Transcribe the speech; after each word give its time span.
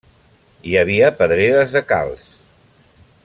Hi 0.69 0.73
havia 0.79 1.11
pedreres 1.19 1.77
de 1.79 1.83
calç. 1.93 2.27